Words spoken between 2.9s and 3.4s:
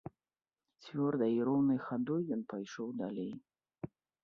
далей.